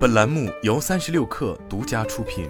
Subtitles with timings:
[0.00, 2.48] 本栏目由三十六氪独家出品。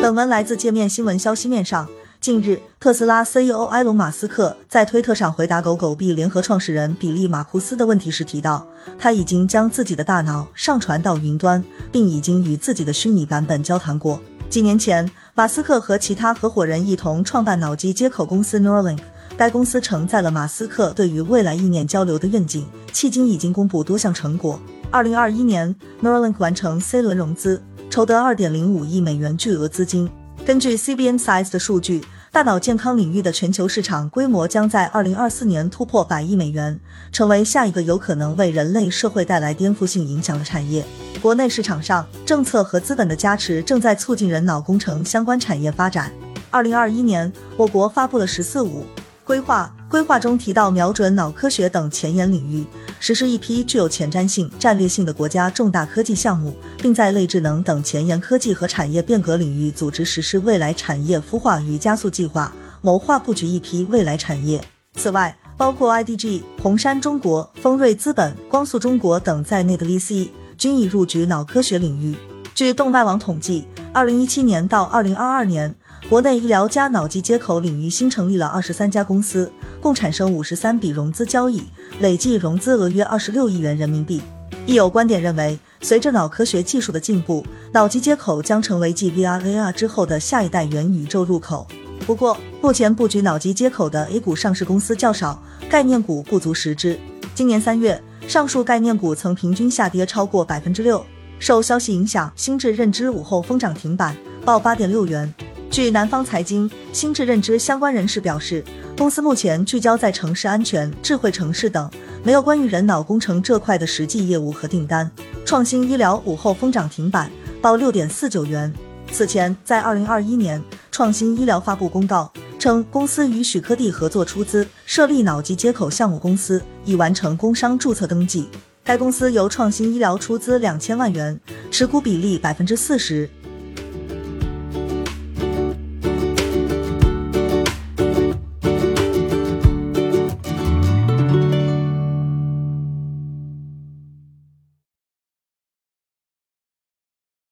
[0.00, 1.86] 本文来自界面新闻消息面上。
[2.18, 8.66] 近日，特斯拉 CEO 埃隆·马斯克在推特上回答狗狗币联合创始人比利·马库斯的问题时提到，
[8.98, 11.62] 他已经将自己的大脑上传到云端，
[11.92, 14.18] 并已经与自己的虚拟版本交谈过。
[14.48, 19.00] 几年前，马斯克和其他合伙人一同创办脑机接口公司 Neuralink。
[19.36, 24.60] 该公司承载了马斯克对于未来意念交流的愿景，迄今已经公布多项成果。
[24.92, 27.60] 二零二一年，Neuralink 完成 C 轮融资，
[27.90, 30.08] 筹得二点零五亿美元巨额资金。
[30.46, 36.78] 根据 CBN Size 的数据，大脑健康领域的全球市场规模将在二零二四年突破百亿美元，
[37.10, 40.84] 成为下一个有可能为人类社会带来颠覆性影响的产业。
[41.20, 46.12] 国内市场上，政策和资本的加持正在促进人脑工程相关产业发展。
[46.50, 48.84] 二零二一年，我国发布了“十四五”。
[49.24, 52.64] 规划规划中提到，瞄准脑科学等前沿领域，
[53.00, 64.62] 实施一批具有前瞻性、战略性的国家重大科技项目，并在类智能等前沿科技和产业变革领域组织实施未来产业孵化与加速计划，谋划布局一批未来产业。
[64.96, 72.16] 此外，包括 IDG、红杉中国、丰瑞资本、光速中国等在内的 VC 均已入局脑科学领域。
[72.54, 75.72] 据动脉网统计，二零一七年到二零二二年。
[76.10, 79.50] 国内医疗加脑机接口领域新成立了二十三家公司，
[79.80, 81.62] 共产生五十三笔融资交易，
[82.00, 84.20] 累计融资额约二十六亿元人民币。
[84.66, 91.66] 亦有观点认为，随着脑科学技术的进步，脑机接口将成为继 VR、AR 之后的下一代元宇宙入口。
[92.04, 96.98] 不过，目前布局脑机接口的 A 股上市公司较少，概念股不足十只。
[97.32, 101.04] 今年三月，上述概念股曾平均下跌超过百分之六。
[101.38, 105.32] 受消息影响，心智认知午后封涨停板，报八点六元。
[105.70, 108.64] 据南方财经，心智认知相关人士表示，
[108.96, 111.90] 公司目前聚焦在城市安全、智慧城市等，
[112.22, 115.10] 没有关于人脑工程这块的实际业务和订单。
[115.44, 118.72] 创新医疗午后封涨停板，报六点四九元。
[119.10, 120.62] 此前，在二零二一年，
[120.92, 128.48] 创新医疗发布公告称，公司与许科蒂合作出资设立脑机接口项目公司，已完成工商注册登记。
[128.84, 131.40] 该公司由创新医疗出资两千万元，
[131.70, 133.26] 持股比例百分之四十。